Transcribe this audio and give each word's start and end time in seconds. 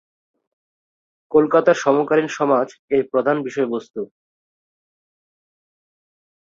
কলকাতার 1.31 1.77
সমকালীন 1.83 2.29
সমাজ 2.37 2.67
এর 2.91 3.03
প্রধান 3.11 3.37
বিষয়বস্ত্ত। 3.43 3.95